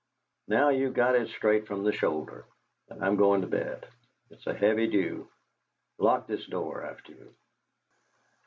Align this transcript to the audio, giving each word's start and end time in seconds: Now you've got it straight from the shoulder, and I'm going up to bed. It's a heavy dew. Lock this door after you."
Now 0.47 0.69
you've 0.69 0.95
got 0.95 1.15
it 1.15 1.27
straight 1.29 1.67
from 1.67 1.83
the 1.83 1.91
shoulder, 1.91 2.45
and 2.89 3.05
I'm 3.05 3.17
going 3.17 3.43
up 3.43 3.51
to 3.51 3.55
bed. 3.55 3.85
It's 4.31 4.47
a 4.47 4.53
heavy 4.55 4.87
dew. 4.87 5.29
Lock 5.99 6.25
this 6.25 6.43
door 6.47 6.83
after 6.83 7.11
you." 7.11 7.35